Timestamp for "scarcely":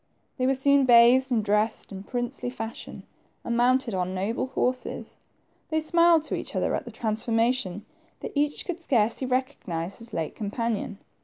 8.81-9.27